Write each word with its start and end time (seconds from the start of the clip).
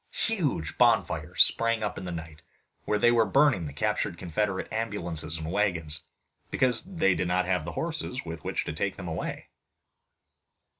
Huge 0.25 0.79
bonfires 0.79 1.43
sprang 1.43 1.83
up 1.83 1.95
in 1.99 2.05
the 2.05 2.11
night, 2.11 2.41
where 2.85 2.97
they 2.97 3.11
were 3.11 3.23
burning 3.23 3.67
the 3.67 3.71
captured 3.73 4.17
Confederate 4.17 4.67
ambulances 4.73 5.37
and 5.37 5.51
wagons, 5.51 6.01
because 6.49 6.81
they 6.83 7.13
did 7.13 7.27
not 7.27 7.45
have 7.45 7.65
the 7.65 7.73
horses 7.73 8.25
with 8.25 8.43
which 8.43 8.65
to 8.65 8.73
take 8.73 8.95
them 8.95 9.07
away. 9.07 9.49